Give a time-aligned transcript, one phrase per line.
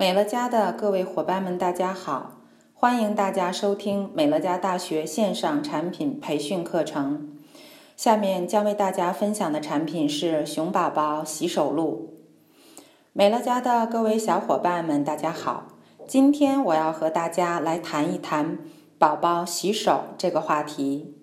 [0.00, 2.36] 美乐家的各位伙伴们，大家好！
[2.72, 7.36] 欢迎大家收听美乐家大学线上产品培训课程。
[7.96, 12.14] 下面将为大家分享的产品是熊宝宝洗手露。
[13.12, 15.66] 美乐家的各位小伙伴们，大家好！
[16.06, 18.56] 今天我要和大家来谈一谈
[19.00, 21.16] 宝宝洗手这个话题。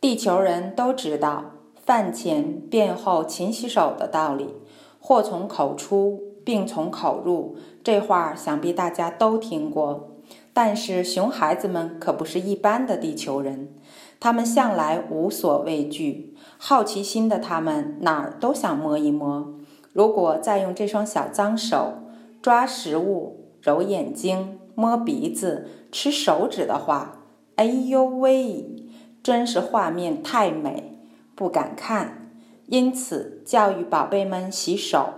[0.00, 1.46] 地球人都知道
[1.84, 4.54] “饭前便后勤洗手”的道理
[5.02, 6.20] ，“祸从口出”。
[6.46, 10.12] 病从口入，这话想必大家都听过。
[10.52, 13.74] 但是熊孩子们可不是一般的地球人，
[14.20, 19.54] 他们向来无所畏惧，好奇心的他们哪儿都想摸一摸。
[19.92, 21.94] 如果再用这双小脏手
[22.40, 27.22] 抓食物、揉眼睛、摸鼻子、吃手指的话，
[27.56, 28.76] 哎呦喂，
[29.20, 31.00] 真是画面太美，
[31.34, 32.30] 不敢看。
[32.66, 35.08] 因此，教育宝贝们洗手。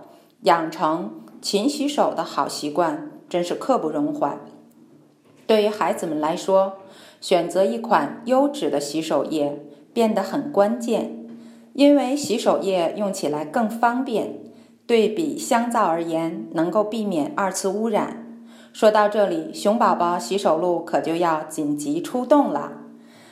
[0.42, 4.40] 养成勤洗手的好习惯，真是刻不容缓。
[5.46, 6.74] 对于孩子们来说，
[7.20, 11.26] 选择一款优质的洗手液变得很关键，
[11.72, 14.38] 因为洗手液用起来更方便，
[14.86, 18.24] 对比香皂而言，能够避免二次污染。
[18.72, 22.74] 说到这里，熊宝宝洗手露可就要紧急出动了。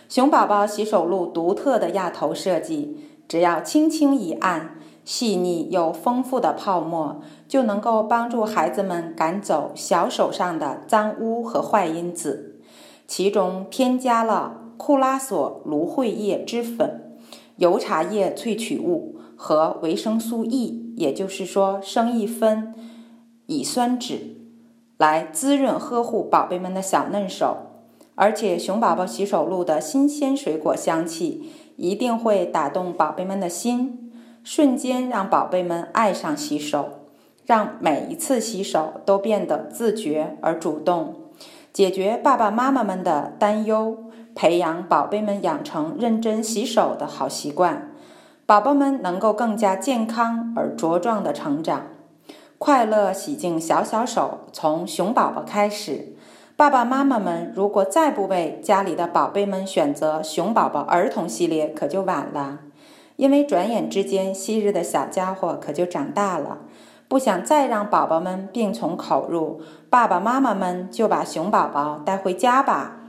[0.08, 2.96] 熊宝宝洗手露独特的压头设计，
[3.28, 4.78] 只要轻轻一按。
[5.06, 12.60] 细腻又丰富的泡沫就能够帮助孩子们赶走小手上的脏污和坏因子，
[13.06, 17.18] 其中添加了库拉索芦荟叶汁粉、
[17.54, 22.74] 油茶叶萃取物和维生素 E，也就是说生一酚
[23.46, 24.36] 乙酸酯，
[24.98, 27.58] 来滋润呵护宝贝们的小嫩手。
[28.16, 34.05] 而且熊宝宝洗手露的新鲜水果香气一定会打动宝贝们的心。
[34.46, 37.00] 瞬间让宝贝们爱上洗手，
[37.46, 41.16] 让每一次洗手都变得自觉而主动，
[41.72, 43.98] 解决爸爸妈妈们的担忧，
[44.36, 47.90] 培养宝贝们养成认真洗手的好习惯，
[48.46, 51.82] 宝宝们能够更加健康而茁壮的成长。
[52.56, 56.14] 快乐洗净小小手，从熊宝宝开始。
[56.54, 62.60] 爸爸妈妈们如果再不为家里的宝贝们选择熊宝宝儿童系列，可就晚了。
[63.16, 66.60] 因为转眼之间，昔日的小家伙可就长大了，
[67.08, 69.60] 不想再让宝宝们病从口入，
[69.90, 73.00] 爸爸妈妈们就把熊宝宝带回家吧。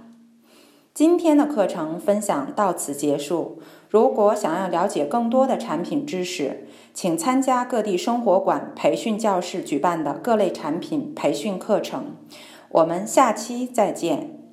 [0.94, 3.60] 今天的课程分享到此结束。
[3.90, 12.16] 如果想要了解更多的产品知识，请参加各地生活馆培训教室举办的各类产品培训课程。
[12.70, 14.47] 我们下期再见。